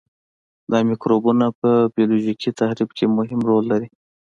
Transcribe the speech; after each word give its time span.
دا 0.71 0.77
مکروبونه 0.89 1.45
په 1.59 1.69
بیولوژیکي 1.95 2.49
تخریب 2.59 2.89
کې 2.97 3.05
مهم 3.17 3.39
رول 3.49 3.63
لري. 3.71 3.87